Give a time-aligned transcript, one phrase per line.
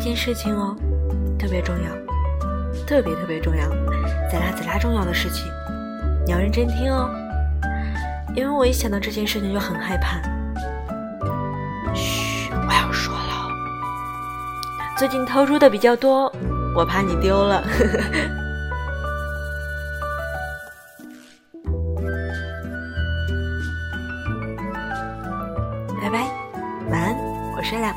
[0.00, 0.74] 这件事情哦
[1.38, 1.90] 特别重要
[2.86, 3.68] 特别特别重要
[4.30, 5.44] 贼拉贼拉重要的事情
[6.24, 7.10] 你要认真听哦
[8.34, 10.22] 因为我一想到这件事情就很害怕。
[11.94, 13.50] 嘘我要说了
[14.96, 16.32] 最近偷猪的比较多
[16.74, 17.62] 我怕你丢了。
[26.00, 26.26] 拜拜
[26.88, 27.14] 晚安
[27.54, 27.94] 我睡了。